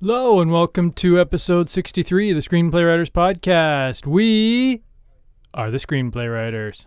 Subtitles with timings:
[0.00, 4.06] Hello and welcome to episode 63 of the Screenplay Writers Podcast.
[4.06, 4.84] We
[5.52, 6.86] are the Screenplay Writers.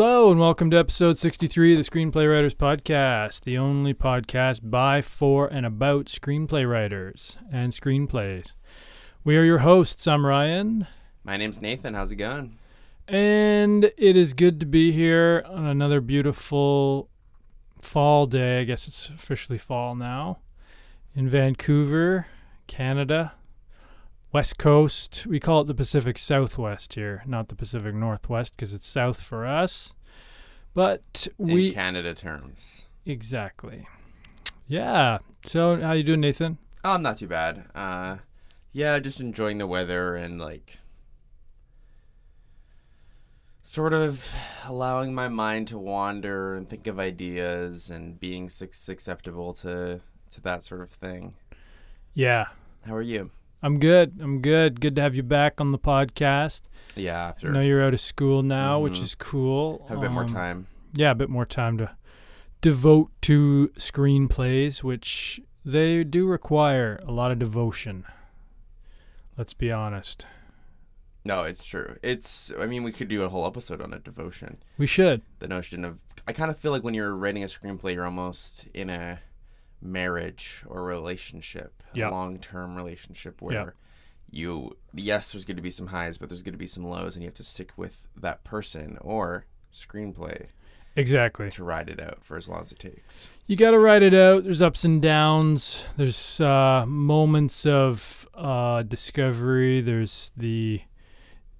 [0.00, 5.02] Hello and welcome to episode 63 of the Screenplay Writers Podcast, the only podcast by,
[5.02, 8.54] for, and about screenplay writers and screenplays.
[9.24, 10.06] We are your hosts.
[10.06, 10.86] I'm Ryan,
[11.22, 11.92] My name's Nathan.
[11.92, 12.56] How's it going?
[13.08, 17.10] and it is good to be here on another beautiful
[17.82, 18.62] fall day.
[18.62, 20.38] I guess it's officially fall now
[21.14, 22.26] in Vancouver,
[22.66, 23.34] Canada.
[24.32, 25.26] West Coast.
[25.26, 29.46] We call it the Pacific Southwest here, not the Pacific Northwest because it's south for
[29.46, 29.94] us.
[30.72, 32.82] But we In Canada terms.
[33.04, 33.88] Exactly.
[34.66, 35.18] Yeah.
[35.46, 36.58] So how you doing, Nathan?
[36.84, 37.64] Oh, I'm not too bad.
[37.74, 38.18] Uh,
[38.72, 40.78] yeah, just enjoying the weather and like
[43.62, 44.32] sort of
[44.64, 50.40] allowing my mind to wander and think of ideas and being su- susceptible to to
[50.42, 51.34] that sort of thing.
[52.14, 52.46] Yeah.
[52.86, 53.30] How are you?
[53.62, 54.18] I'm good.
[54.20, 54.80] I'm good.
[54.80, 56.62] Good to have you back on the podcast.
[56.96, 59.02] Yeah, I after know you're out of school now, which Mhm.
[59.02, 59.86] is cool.
[59.88, 60.66] have a bit more Um, time.
[60.94, 61.90] Yeah, a bit more time to
[62.62, 68.04] devote to screenplays, which they do require a lot of devotion.
[69.36, 70.26] Let's be honest.
[71.24, 71.96] No, it's true.
[72.02, 74.56] It's I mean, we could do a whole episode on it, devotion.
[74.78, 75.22] We should.
[75.38, 78.66] the notion of I kind of feel like when you're writing a screenplay, you're almost
[78.74, 79.20] in a
[79.82, 82.08] marriage or relationship, Yeah.
[82.08, 83.70] a long-term relationship where Yeah.
[84.30, 87.14] you yes, there's going to be some highs, but there's going to be some lows,
[87.16, 90.46] and you have to stick with that person or screenplay
[90.96, 91.48] Exactly.
[91.50, 93.28] to ride it out for as long as it takes.
[93.46, 94.44] You got to write it out.
[94.44, 95.84] There's ups and downs.
[95.96, 99.80] There's uh, moments of uh, discovery.
[99.80, 100.82] There's the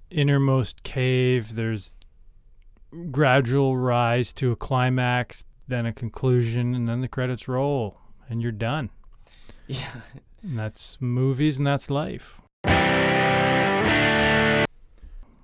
[0.09, 1.55] innermost cave.
[1.55, 1.95] There's
[3.09, 7.97] gradual rise to a climax, then a conclusion, and then the credits roll,
[8.31, 8.89] and you're done.
[9.67, 10.01] Yeah,
[10.41, 12.39] And that's movies, and that's life.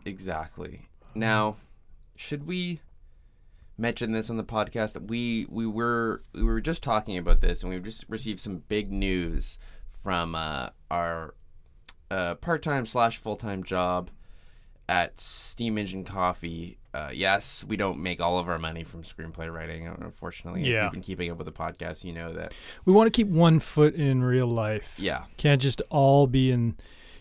[0.06, 0.88] exactly.
[1.14, 1.58] Now,
[2.16, 2.81] should we
[3.78, 7.62] mention this on the podcast that we we were we were just talking about this
[7.62, 9.59] and we just received some big news
[9.90, 11.36] from uh, our
[12.09, 14.09] uh, part-time slash full-time job
[14.90, 16.78] at Steam Engine Coffee.
[16.94, 19.88] Uh, yes, we don't make all of our money from screenplay writing.
[19.88, 22.53] Unfortunately, if you've been keeping up with the podcast, you know that.
[22.86, 24.98] We want to keep one foot in real life.
[24.98, 26.75] Yeah, can't just all be in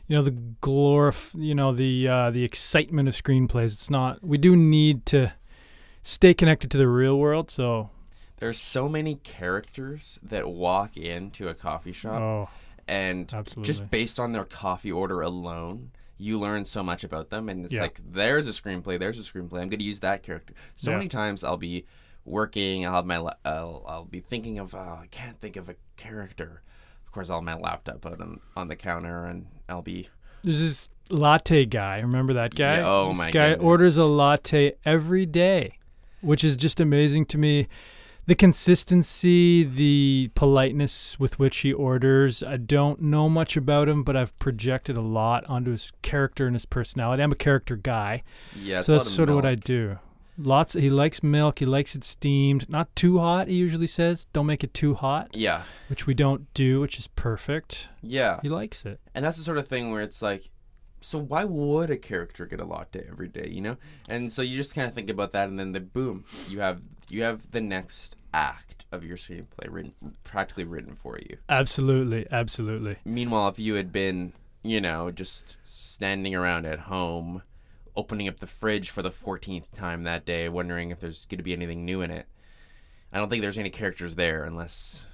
[0.09, 4.39] you know the glorif you know the uh, the excitement of screenplays it's not we
[4.39, 5.33] do need to
[6.03, 7.91] stay connected to the real world so
[8.39, 12.21] there's so many characters that walk into a coffee shop.
[12.21, 12.49] oh
[12.89, 13.65] and Absolutely.
[13.65, 17.75] just based on their coffee order alone you learn so much about them and it's
[17.75, 17.83] Yeah.
[17.83, 20.97] like there's a screenplay there's a screenplay i'm going to use that character so Yeah.
[20.99, 21.85] many times i'll be
[22.25, 25.77] working i'll have my I'll, I'll be thinking of oh, i can't think of a
[25.97, 26.63] character
[27.05, 30.09] of course i'll have my laptop out on, on the counter and i'll be
[30.43, 33.65] there's this latte guy remember that guy Yeah, oh this my guy goodness.
[33.65, 35.79] orders a latte every day
[36.21, 37.69] which is just amazing to me
[38.27, 44.17] the consistency the politeness with which he orders i don't know much about him but
[44.17, 48.23] i've projected a lot onto his character and his personality i'm a character guy
[48.61, 49.99] yeah so that's of sort of what I do.
[50.39, 50.75] Lots.
[50.75, 51.61] He likes milk.
[51.61, 53.49] He likes it steamed, not too hot.
[53.49, 57.07] He usually says, "Don't make it too hot," yeah which we don't do, which is
[57.07, 57.89] perfect.
[58.03, 59.01] yeah He likes it.
[59.15, 60.51] and that's the sort of thing where it's like
[61.01, 63.77] so why would a character get a latte every day you know?
[64.09, 66.81] And so you just kind of think about that and then the boom you have
[67.09, 71.37] you have the next act of your screenplay written practically written for you.
[71.49, 72.97] Absolutely, absolutely.
[73.05, 77.43] meanwhile if you had been you know just standing around at home
[77.95, 81.45] opening up the fridge for the 14th time that day wondering if there's going to
[81.45, 82.27] be anything new in it
[83.13, 85.07] i don't think there's any characters there unless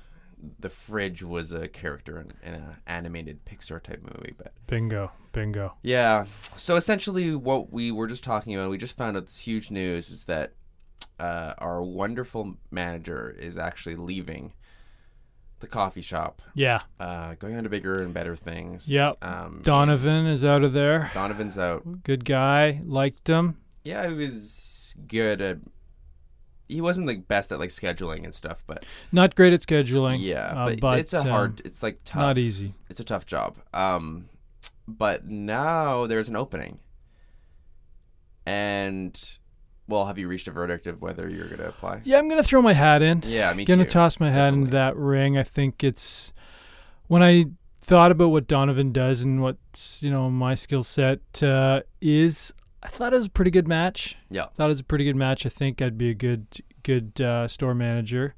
[0.58, 5.74] the fridge was a character in, in an animated pixar type movie but Bingo, bingo.
[5.82, 6.24] yeah.
[6.56, 10.10] So essentially, what we were just talking about, we just found out this huge news
[10.10, 10.52] is that
[11.18, 14.52] uh, our wonderful manager is actually leaving
[15.60, 18.88] the coffee shop, Yeah, uh, going on to bigger and better things.
[18.88, 19.24] Yep.
[19.24, 21.10] Um, Donovan is out of there.
[21.14, 22.02] Donovan's out.
[22.02, 22.80] Good guy.
[22.84, 23.58] Liked him.
[23.84, 25.58] Yeah, he was good at.
[26.68, 30.18] He wasn't the best at like scheduling and stuff, but Not great at scheduling.
[30.20, 31.62] yeah, uh, but, but, it's a um, hard.
[31.64, 32.20] It's like tough.
[32.20, 32.74] Not easy.
[32.90, 33.58] It's a tough job.
[33.72, 34.28] Um,
[34.98, 36.78] but now there's an opening,
[38.46, 39.38] and
[39.88, 42.00] well, have you reached a verdict of whether you're going to apply?
[42.04, 43.22] Yeah, I'm gonna throw my hat in.
[43.26, 43.90] Yeah, me gonna too.
[43.90, 45.36] toss my hat into that ring.
[45.38, 46.32] I think it's
[47.08, 47.44] when I
[47.80, 49.56] thought about what Donovan does and what
[50.00, 52.52] you know my skill set uh, is.
[52.84, 54.16] I thought it was a pretty good match.
[54.28, 54.46] Yeah.
[54.56, 55.46] thought it was a pretty good match.
[55.46, 56.46] I think I'd be a good
[56.82, 58.34] good uh, store manager.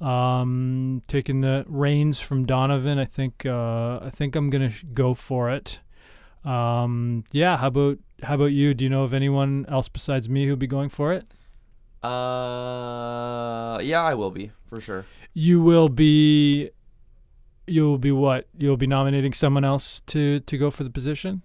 [0.00, 5.14] Um, taking the reins from Donovan, I think uh, I think I'm gonna sh- go
[5.14, 5.80] for it.
[6.48, 7.56] Um, yeah.
[7.56, 8.74] How about how about you?
[8.74, 11.26] Do you know of anyone else besides me who'd be going for it?
[12.02, 15.04] Uh, yeah, I will be for sure.
[15.34, 16.70] you will be
[17.66, 21.42] you'll be what you'll be nominating someone else to to go for the position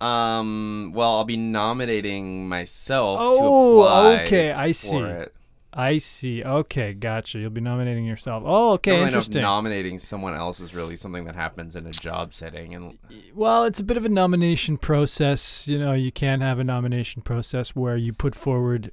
[0.00, 4.24] Um, well, I'll be nominating myself Oh, to apply.
[4.24, 4.96] okay, I for see.
[4.98, 5.34] It.
[5.78, 6.42] I see.
[6.42, 7.38] Okay gotcha.
[7.38, 8.42] You'll be nominating yourself.
[8.46, 9.42] Oh okay interesting.
[9.42, 12.98] nominating someone else is really something that happens in a job setting, and
[13.34, 15.68] well it's a bit of a nomination process.
[15.68, 18.90] You know you can have a nomination process where you put forward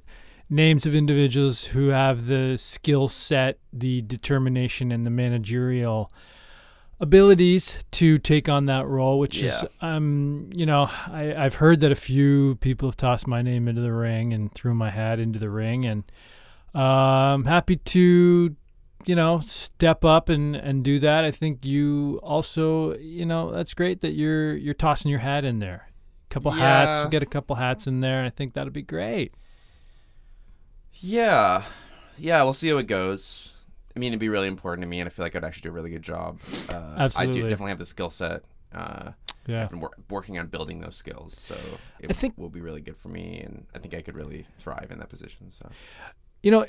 [0.50, 6.10] names of individuals who have the skill set the determination and the managerial
[7.00, 9.68] abilities to take on that role which is Yeah.
[9.96, 13.80] um you know I, i've heard that a few people have tossed my name into
[13.82, 16.04] the ring and threw my hat into the ring and
[16.74, 16.78] uh,
[17.34, 18.54] i'm happy to
[19.06, 23.74] you know step up and and do that i think you also you know that's
[23.74, 25.88] great that you're you're tossing your hat in there
[26.30, 29.34] A couple hats get a couple hats in there and i think that'd be great
[31.00, 31.64] yeah,
[32.16, 33.52] yeah, we'll see how it goes.
[33.96, 35.68] I mean, it'd be really important to me, and I feel like I'd actually do
[35.70, 36.38] a really good job.
[36.68, 38.44] Uh, I do definitely have the skill set.
[38.72, 39.10] Uh,
[39.46, 41.56] yeah I've been wor- working on building those skills, so
[42.00, 44.46] it I think- will be really good for me, and I think I could really
[44.58, 45.50] thrive in that position.
[45.50, 45.68] So
[46.44, 46.64] you know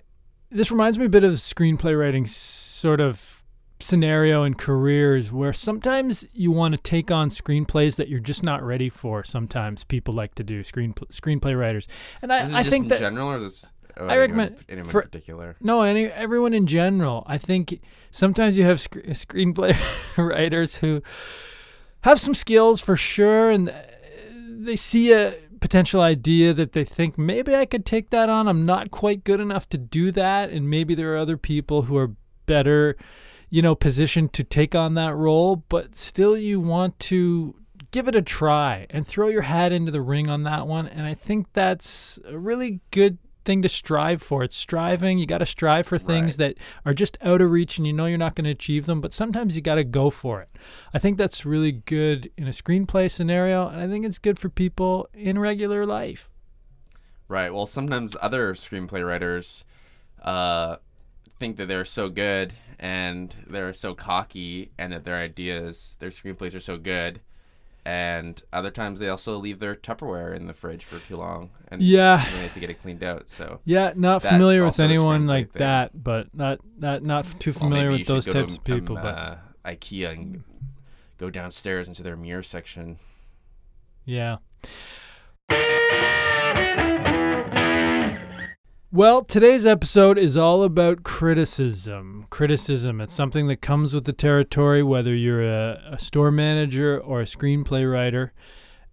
[0.52, 3.44] this reminds me a bit of screenplay writing sort of
[3.82, 8.64] scenario and careers where sometimes you want to take on screenplays that you're just not
[8.64, 11.88] ready for sometimes people like to do screen screenplay writers
[12.22, 13.72] and i, is this I just think in that general, or is this?
[14.00, 15.56] uh, I anyone- recommend anyone for- in particular.
[15.62, 17.24] No, any everyone in general.
[17.28, 17.82] I think
[18.12, 18.94] sometimes you have sc-
[19.26, 19.76] screenplay
[20.18, 21.02] writers who
[22.02, 23.74] have some skills for sure, and uh,
[24.68, 28.48] they see a potential idea that they think maybe I could take that on.
[28.48, 31.98] I'm not quite good enough to do that, and maybe there are other people who
[31.98, 32.12] are
[32.46, 32.96] better,
[33.50, 35.58] you know, positioned to take on that role.
[35.58, 37.56] But still, you want to
[37.92, 40.88] give it a try and throw your hat into the ring on that one.
[40.88, 44.44] And I think that's a really good thing to strive for.
[44.44, 45.18] It's striving.
[45.18, 46.56] You got to strive for things that
[46.86, 49.14] are just out of reach and you know you're not going to achieve them, but
[49.14, 50.50] sometimes you got to go for it.
[50.94, 54.50] I think that's really good in a screenplay scenario, and I think it's good for
[54.50, 56.30] people in regular life.
[57.28, 57.54] Right.
[57.54, 59.66] Well, sometimes other screenplay writers
[60.22, 60.78] uh,
[61.40, 66.56] think that they're so good and they're so cocky and that their ideas, their screenplays
[66.56, 67.22] are so good.
[67.86, 71.84] And other times they also leave their Tupperware in the fridge for too long and
[71.84, 72.26] Yeah.
[72.34, 73.30] they need to get it cleaned out.
[73.30, 75.60] So Yeah, not familiar with anyone like thing.
[75.60, 78.98] that, but not not not too familiar maybe with those go to, types of people.
[78.98, 79.36] um, but uh,
[79.66, 80.44] IKEA and
[81.20, 82.98] go downstairs into their mirror section.
[84.04, 84.38] Yeah.
[88.96, 92.28] Well, today's episode is all about criticism.
[92.30, 97.20] Criticism, it's something that comes with the territory, whether you're a, a store manager or
[97.20, 98.32] a screenplay writer.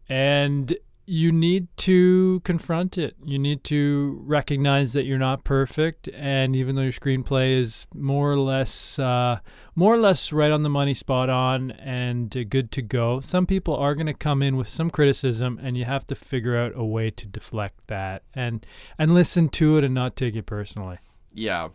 [0.08, 3.16] And you need to confront it.
[3.24, 8.30] You need to recognize that you're not perfect, and even though your screenplay is more
[8.30, 9.40] or less, uh,
[9.74, 13.46] more or less right on the money, spot on, and uh, good to go, some
[13.46, 16.72] people are going to come in with some criticism, and you have to figure out
[16.76, 18.64] a way to deflect that and
[18.96, 20.98] and listen to it and not take it personally.
[21.34, 21.70] Yeah.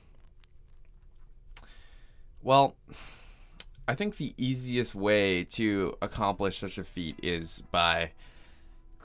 [2.41, 2.75] Well,
[3.89, 8.12] I think the easiest way to accomplish such a feat is by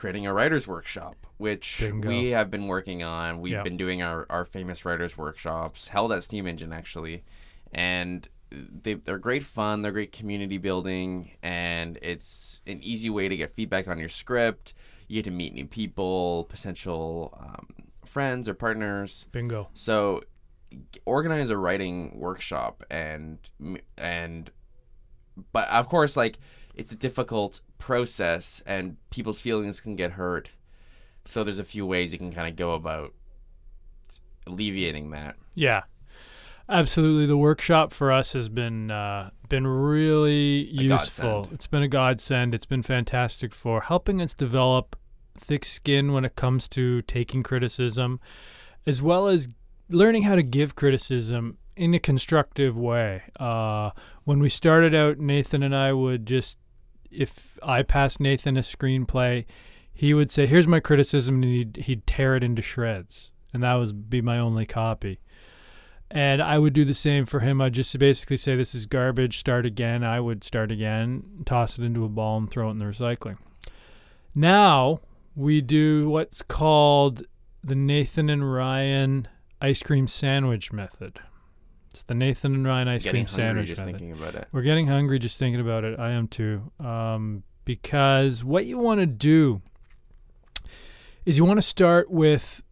[0.03, 2.09] creating a writer's workshop, which Bingo.
[2.09, 3.41] we have been working on.
[3.41, 7.23] We've been doing our, our famous writers' workshops, held at Steam Engine actually.
[7.73, 13.37] And they, they're great fun, they're great community building, and it's an easy way to
[13.37, 14.75] get feedback on your script.
[15.07, 17.69] You get to meet new people, potential um,
[18.05, 19.27] friends or partners.
[19.31, 19.69] Bingo.
[19.73, 20.23] So
[21.05, 23.39] organize a writing workshop and
[23.97, 24.51] and
[25.53, 26.39] but of course like
[26.75, 30.51] it's a difficult process and people's feelings can get hurt.
[31.25, 33.13] So there's a few ways you can kind of go about
[34.47, 35.35] alleviating that.
[35.55, 35.83] Yeah,
[36.69, 37.27] absolutely.
[37.27, 41.43] The workshop for us has been uh, been really A useful.
[41.43, 41.55] godsend.
[41.55, 42.55] It's been a godsend.
[42.55, 44.97] It's been fantastic for helping us develop
[45.39, 48.21] thick skin when it comes to taking criticism,
[48.87, 49.49] as well as
[49.89, 53.23] learning how to give criticism in a constructive way.
[53.41, 53.91] Uh,
[54.25, 56.59] when we started out, Nathan and I would just,
[57.13, 59.45] if I passed Nathan a screenplay,
[59.93, 63.75] he would say, "Here's my criticism," and he'd he'd tear it into shreds, and that
[63.75, 65.21] would be my only copy.
[66.11, 67.61] And I would do the same for him.
[67.61, 69.39] I'd just basically say, "This is garbage.
[69.39, 72.79] Start again." I would start again, toss it into a ball, and throw it in
[72.79, 73.39] the recycling.
[74.35, 75.01] Now
[75.35, 77.23] we do what's called
[77.65, 79.29] the Nathan and Ryan
[79.61, 81.21] ice cream sandwich method.
[81.93, 83.99] It's the Nathan and Ryan ice Getting cream sandwich just method.
[83.99, 84.49] thinking about it.
[84.51, 85.99] We're getting hungry just thinking about it.
[85.99, 86.73] I am too.
[86.81, 89.61] Um, because what you want to do
[91.27, 92.63] is you want to start with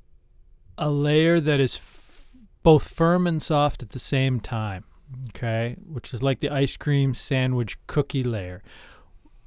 [0.78, 4.84] a layer that is f- both firm and soft at the same time.
[5.28, 8.62] Okay, which is like the ice cream sandwich cookie layer.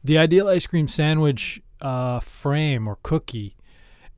[0.04, 3.56] The ideal ice cream sandwich uh, frame or cookie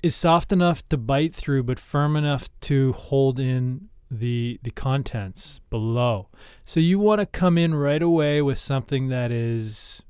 [0.04, 5.60] is soft enough to bite through, but firm enough to hold in the the contents
[5.70, 6.30] below.
[6.64, 10.02] So you want to come in right away with something that is,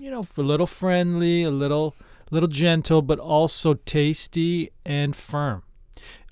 [0.00, 1.94] you know, a little friendly, a little,
[2.30, 5.62] little gentle, but also tasty and firm.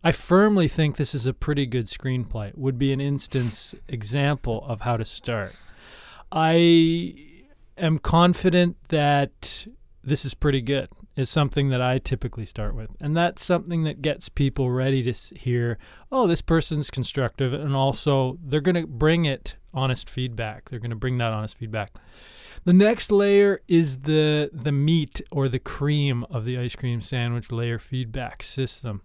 [0.03, 2.55] I firmly think this is a pretty good screenplay.
[2.57, 5.55] Would be an instance example of how to start.
[6.31, 7.15] I
[7.79, 9.67] am confident that
[10.03, 10.89] this is pretty good.
[11.17, 15.35] Is something that I typically start with, and that's something that gets people ready to
[15.37, 15.79] hear.
[16.11, 20.69] Oh, this person's constructive, and also they're going to bring it honest feedback.
[20.69, 21.93] They're going to bring that honest feedback.
[22.65, 27.53] The next layer is the the meat or the cream of the ice cream sandwich
[27.53, 29.03] layer feedback system.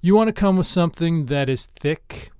[0.00, 2.30] You want to come with something that is thick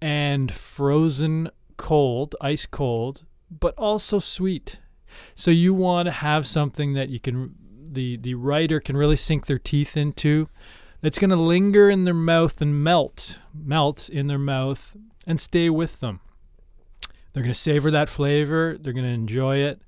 [0.00, 4.78] and frozen cold, ice cold, but also sweet.
[5.34, 7.54] So you want to have something that you can
[7.92, 10.48] the the writer can really sink their teeth into
[11.00, 15.70] that's going to linger in their mouth and melt melt in their mouth and stay
[15.70, 16.20] with them.
[17.32, 19.82] They're going to savor that flavor, they're going to enjoy it,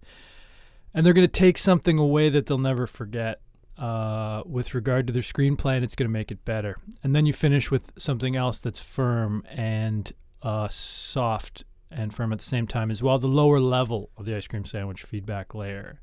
[0.94, 3.40] and they're going to take something away that they'll never forget.
[3.78, 6.76] Uh, with regard to their screenplay, and it's going to make it better.
[7.02, 12.38] And then you finish with something else that's firm and uh, soft and firm at
[12.38, 16.00] the same time as well, the lower level of the ice cream sandwich feedback layer.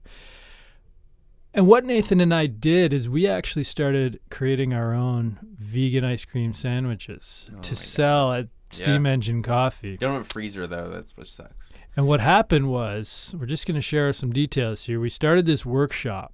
[1.54, 6.24] And what Nathan and I did is we actually started creating our own vegan ice
[6.25, 9.13] cream sandwiches Oh to sell at Steam Yeah.
[9.13, 9.92] Engine Coffee.
[9.92, 10.89] You don't have a freezer though.
[10.89, 11.74] That's what sucks.
[11.96, 15.00] And what happened was, we're just going to share some details here.
[15.00, 16.34] We started this workshop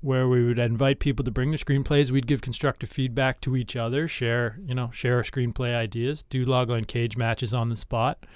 [0.00, 2.10] where we would invite people to bring their screenplays.
[2.10, 6.44] We'd give constructive feedback to each other, share, you know, share our screenplay ideas, do
[6.44, 8.26] logline cage matches on the spot.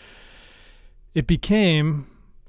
[1.15, 2.07] It became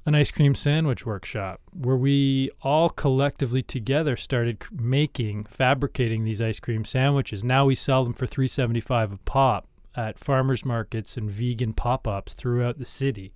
[0.08, 6.58] an ice cream sandwich workshop where we all collectively together started making, fabricating these ice
[6.58, 7.44] cream sandwiches.
[7.44, 12.78] Now we sell them for 375 a pop at farmers markets and vegan pop-ups throughout
[12.78, 13.34] the city.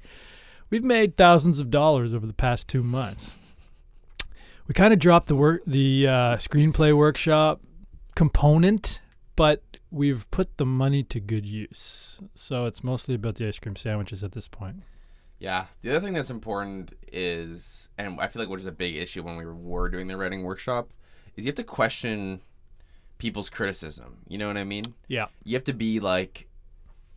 [0.70, 3.36] We've made thousands of dollars over the past 2 months.
[4.66, 7.60] We kind of dropped the work the uh, screenplay workshop
[8.14, 8.98] component,
[9.36, 12.18] but we've put the money to good use.
[12.34, 14.76] So it's mostly about the ice cream sandwiches at this point.
[15.42, 15.66] Yeah.
[15.82, 19.24] The other thing that's important is, and I feel like which is a big issue
[19.24, 20.90] when we were doing the writing workshop,
[21.36, 22.40] is you have to question
[23.18, 24.18] people's criticism.
[24.28, 24.84] You know what I mean?
[25.08, 25.26] Yeah.
[25.42, 26.46] You have to be like,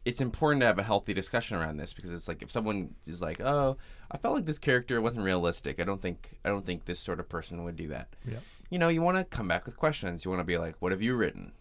[0.05, 3.21] it's important to have a healthy discussion around this because it's like if someone is
[3.21, 3.77] like, oh,
[4.11, 5.79] I felt like this character wasn't realistic.
[5.79, 8.15] I don't think I don't think this sort of person would do that.
[8.27, 8.39] Yeah.
[8.71, 10.25] You know, you want to come back with questions.
[10.25, 11.51] You want to be like, what have you written?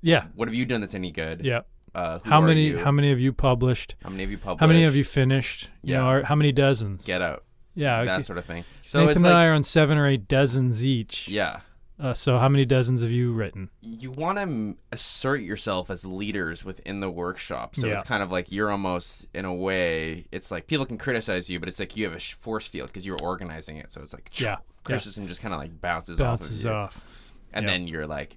[0.00, 0.24] Yeah.
[0.34, 1.44] What have you done that's any good?
[1.44, 1.60] Yeah.
[1.94, 2.78] Uh, How many you?
[2.78, 3.96] how many have you published?
[4.02, 4.60] How many have you published?
[4.60, 5.70] How many have you finished?
[5.82, 6.00] You Yeah.
[6.00, 7.04] know, or how many dozens?
[7.04, 7.44] Get out.
[7.74, 8.04] yeah.
[8.04, 8.22] that okay.
[8.22, 8.64] sort of thing.
[8.86, 11.28] So Nathan it's and like, I are on seven or eight dozens each.
[11.28, 11.60] yeah,
[12.00, 13.70] Uh, so how many dozens have you written?
[13.80, 17.74] you want to m- assert yourself as leaders within the workshop.
[17.76, 17.94] So Yeah.
[17.94, 21.58] it's kind of like you're almost, in a way, it's like people can criticize you,
[21.60, 23.92] but it's like you have a sh- force field because you're organizing it.
[23.92, 24.56] So it's like, Yeah, yeah.
[24.84, 27.00] criticism just kind of like bounces, Bounces off of you.
[27.00, 27.04] off.
[27.52, 27.72] And yeah.
[27.72, 28.36] then you're like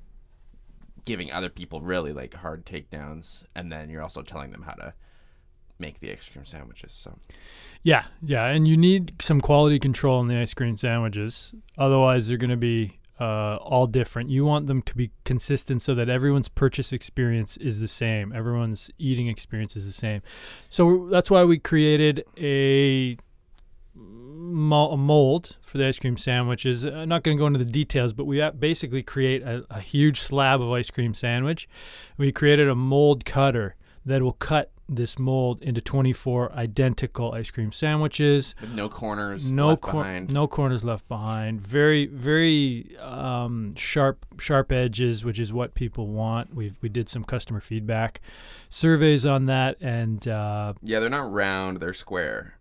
[1.05, 3.43] giving other people really like hard takedowns.
[3.55, 4.93] And then you're also telling them how to
[5.79, 6.93] make the ice cream sandwiches.
[6.93, 7.17] So
[7.83, 11.53] Yeah, yeah, and you need some quality control in the ice cream sandwiches.
[11.77, 14.29] Otherwise, they're going to be uh, all different.
[14.29, 18.33] You want them to be consistent so that everyone's purchase experience is the same.
[18.33, 20.21] Everyone's eating experience is the same.
[20.69, 23.17] So that's why we created a a
[23.95, 26.83] mold for the ice cream sandwiches.
[26.83, 30.19] I'm not going to go into the details, but we basically create a, a huge
[30.21, 31.67] slab of ice cream sandwich.
[32.17, 37.71] We created a mold cutter that will cut this mold into 24 identical ice cream
[37.71, 38.55] sandwiches.
[38.59, 40.33] with no corners No left cor- behind.
[40.33, 41.61] no corners left behind.
[41.61, 46.53] Very very um, sharp sharp edges, which is what people want.
[46.53, 48.19] We we did some customer feedback
[48.69, 52.57] surveys on that, and uh, Yeah, they're not round; they're square.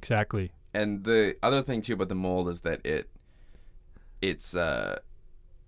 [0.00, 3.10] Exactly And the other thing too about the mold is that it
[4.22, 4.98] it's uh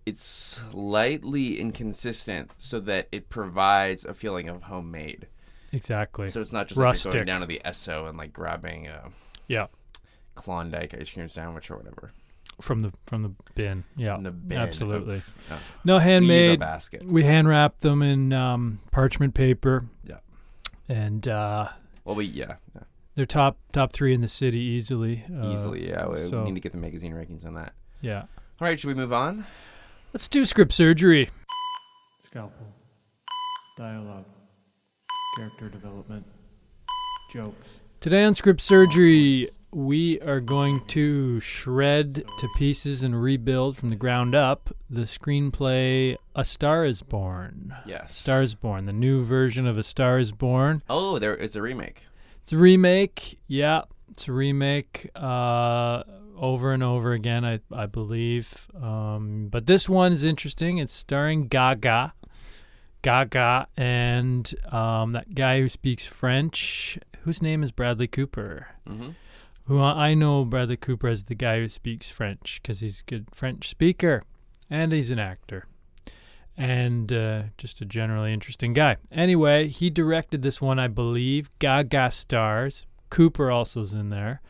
[0.06, 5.28] it's slightly inconsistent so that it provides a feeling of homemade.
[5.72, 6.26] Exactly.
[6.28, 7.12] So it's not just like Rustic.
[7.12, 9.10] going down to the Esso and like grabbing a
[9.48, 9.66] yeah,
[10.34, 12.12] Klondike ice cream sandwich or whatever.
[12.60, 13.84] from the from the bin.
[13.96, 15.16] Yeah, the bin absolutely.
[15.16, 16.58] of, uh, no handmade.
[16.60, 17.04] basket.
[17.06, 19.86] We hand wrap them in um, parchment paper.
[20.04, 20.18] Yeah.
[20.88, 21.68] and uh,
[22.04, 22.82] Well, we yeah, yeah
[23.14, 25.24] they're top top three in the city easily.
[25.32, 26.06] Uh, easily yeah.
[26.06, 27.74] We, so- we need to get the magazine rankings on that.
[28.00, 28.22] Yeah.
[28.60, 29.46] All right, should we move on?
[30.12, 31.30] Let's do script surgery.
[32.26, 32.66] Scalpel.
[33.76, 34.24] Dialogue.
[35.36, 36.24] Character development.
[37.32, 37.68] Jokes.
[38.00, 43.96] Today on script surgery, we are going to shred to pieces and rebuild from the
[43.96, 47.74] ground up the screenplay A Star is Born.
[47.86, 48.14] Yes.
[48.14, 50.82] Star is Born, the new version of A Star is Born.
[50.90, 52.02] Oh, there is a remake.
[52.42, 53.38] It's a remake.
[53.46, 56.02] Yeah, it's a remake uh,
[56.36, 58.68] over and over again, I, I believe.
[58.80, 60.78] Um, but this one is interesting.
[60.78, 62.12] It's starring Gaga.
[63.02, 68.68] Gaga and um, that guy who speaks French, whose name is Bradley Cooper.
[68.88, 69.10] Mm-hmm.
[69.66, 73.10] Who I I know Bradley Cooper as the guy who speaks French because he's a
[73.10, 74.24] good French speaker
[74.68, 75.66] and he's an actor
[76.56, 78.96] and uh, just a generally interesting guy.
[79.10, 81.50] Anyway, he directed this one, I believe.
[81.58, 82.86] Gaga stars.
[83.10, 84.40] Cooper also's in there.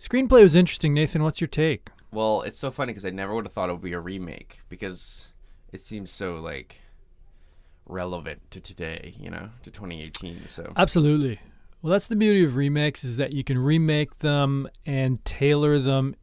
[0.00, 0.94] Screenplay was interesting.
[0.94, 1.88] Nathan, what's your take?
[2.12, 4.60] Well, it's so funny because I never would have thought it would be a remake
[4.68, 5.24] because
[5.72, 6.80] it seems so like
[7.86, 10.46] relevant to today, you know, to 2018.
[10.46, 11.40] So Absolutely.
[11.82, 16.16] Well, that's the beauty of remakes is that you can remake them and tailor them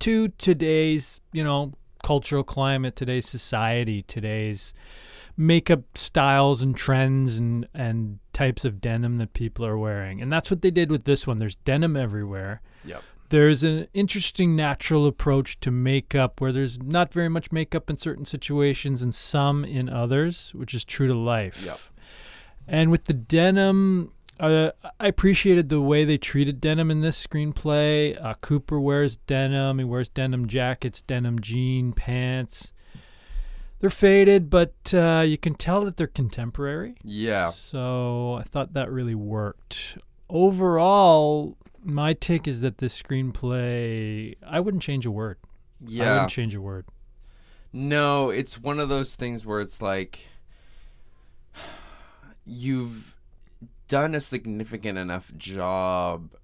[0.00, 1.72] to today's, you know,
[2.08, 4.72] cultural climate, today's society, today's
[5.36, 10.22] makeup styles and trends and and types of denim that people are wearing.
[10.22, 11.36] And that's what they did with this one.
[11.36, 12.62] There's denim everywhere.
[12.86, 13.02] Yep.
[13.28, 18.24] There's an interesting natural approach to makeup where there's not very much makeup in certain
[18.24, 21.62] situations and some in others, which is true to life.
[21.62, 21.78] Yep.
[22.66, 28.22] And with the denim, uh, I appreciated the way they treated denim in this screenplay.
[28.22, 29.78] Uh, Cooper wears denim.
[29.78, 32.72] He wears denim jackets, denim jean pants.
[33.80, 36.96] They're faded, but uh, you can tell that they're contemporary.
[37.04, 39.98] yeah, So I thought that really worked.
[40.28, 45.38] Overall, my take is that this screenplay, I wouldn't change a word.
[45.86, 46.04] Yeah.
[46.04, 46.86] I wouldn't change a word.
[47.72, 50.26] No, it's one of those things where it's like
[52.44, 53.14] you've
[53.88, 56.34] done a significant enough job.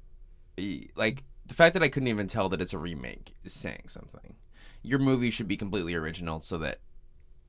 [0.97, 4.35] Like the fact that I couldn't even tell that it's a remake is saying something.
[4.83, 6.81] Your movie should be completely original, so that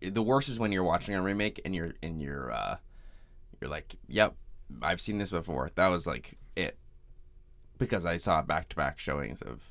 [0.02, 2.78] the worst is when you're watching a remake and you're and you're uh,
[3.60, 4.36] you're like, "Yep,
[4.82, 6.78] I've seen this before." That was like it
[7.78, 9.62] because I saw back to back showings of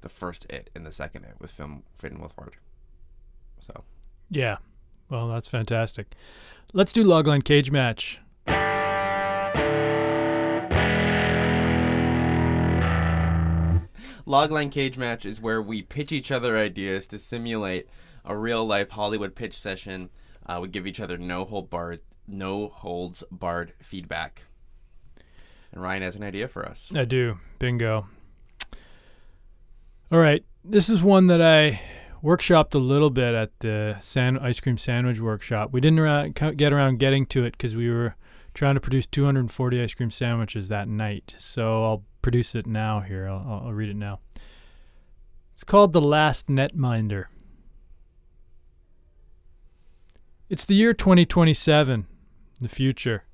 [0.00, 2.54] the first it and the second it with film Finn Wolfhard.
[3.60, 3.84] So
[4.30, 4.58] Yeah.
[5.08, 6.14] Well, that's fantastic.
[6.72, 8.18] Let's do logline cage match.
[14.26, 17.88] Logline Cage Match is where we pitch each other ideas to simulate
[18.24, 20.08] a real life Hollywood pitch session.
[20.46, 24.42] Uh, we give each other no hold barred, no holds barred feedback.
[25.72, 26.90] And Ryan has an idea for us.
[26.94, 27.38] I do.
[27.58, 28.06] Bingo.
[30.10, 30.44] All right.
[30.64, 31.80] This is one that I
[32.22, 35.72] workshopped a little bit at the san- ice cream sandwich workshop.
[35.72, 38.16] We didn't around, get around getting to it because we were
[38.54, 41.34] trying to produce 240 ice cream sandwiches that night.
[41.38, 43.28] So I'll produce it now here.
[43.28, 44.18] I'll, I'll, read it now.
[45.52, 47.26] It's called The Last Netminder.
[50.48, 52.06] It's the year 2027,
[52.62, 53.24] the future,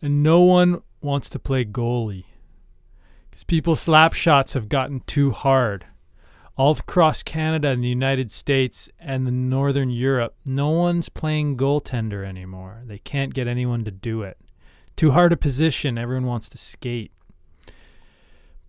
[0.00, 2.26] and no one wants to play goalie
[3.28, 5.86] because people's slap shots have gotten too hard.
[6.56, 12.24] All across Canada and the United States and the Northern Europe, no one's playing goaltender
[12.24, 12.82] anymore.
[12.86, 14.38] They can't get anyone to do it.
[14.94, 17.10] Too hard a position, everyone wants to skate.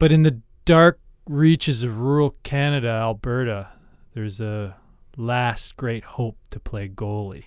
[0.04, 3.70] But in the dark reaches of rural Canada, Alberta,
[4.14, 4.76] there's a
[5.16, 7.46] last great hope to play goalie.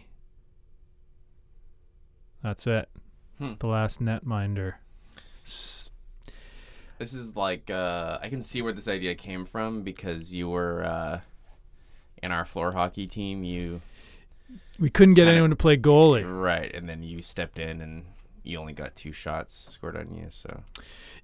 [2.43, 2.89] That's it.
[3.39, 3.53] Hmm.
[3.59, 4.77] The last netminder.
[5.45, 5.91] S-
[6.97, 10.83] This is like uh, I can see where this idea came from because you were
[10.83, 11.21] uh,
[12.23, 13.45] in our floor hockey team.
[13.45, 13.83] You
[14.79, 16.25] We couldn't get Kinda- anyone to play goalie.
[16.25, 18.07] right, and then you stepped in and
[18.47, 20.27] you only got two shots scored on you.
[20.31, 20.63] So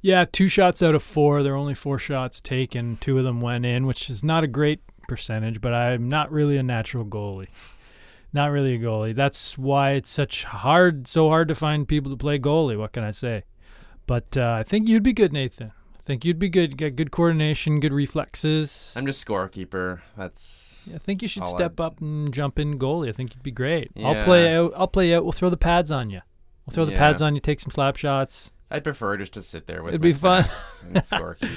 [0.01, 1.43] Yeah, two shots out of four.
[1.43, 2.97] There were only four shots taken.
[2.97, 6.57] Two of them went in, which is not a great percentage, but I'm not really
[6.57, 7.49] a natural goalie.
[8.33, 9.15] Not really a goalie.
[9.15, 12.79] That's why it's such hard, so hard to find people to play goalie.
[12.79, 13.45] What can I say?
[14.07, 15.73] But uh, I think you'd be good, Nathan.
[15.95, 16.77] I think you'd be good.
[16.79, 18.93] Got good coordination, good reflexes.
[18.97, 20.01] I'm just scorekeeper.
[20.17, 23.09] That's I think you should step up and jump in goalie.
[23.09, 23.91] I think you'd be great.
[23.95, 24.09] Yeah.
[24.09, 24.73] I'll play out.
[24.77, 25.23] I'll play out.
[25.23, 26.21] We'll throw the pads on you.
[26.67, 26.99] We'll throw the Yeah.
[26.99, 27.41] pads on you.
[27.41, 28.51] Take some slap shots.
[28.71, 30.45] I'd prefer just to sit there with It'd my be fun.
[30.45, 31.51] snacks and scorekeep.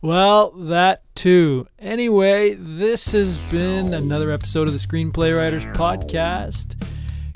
[0.00, 1.66] Well, that too.
[1.78, 6.82] Anyway, this has been another episode of the Screenplay Writers Podcast.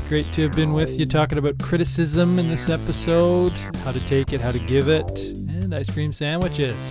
[0.09, 3.51] Great to have been with you talking about criticism in this episode,
[3.85, 6.91] how to take it, how to give it, and ice cream sandwiches.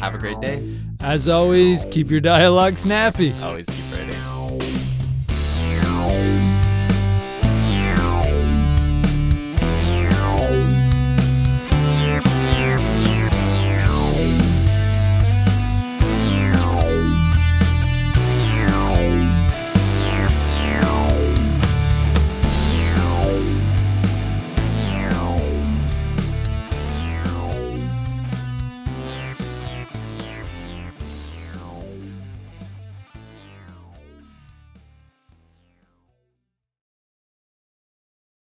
[0.00, 0.78] Have a great day.
[1.00, 3.32] As always, keep your dialogue snappy.
[3.40, 4.19] Always keep writing.